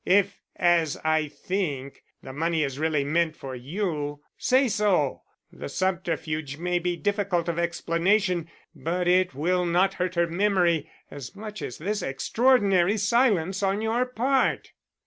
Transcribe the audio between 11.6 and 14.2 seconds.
as this extraordinary silence on your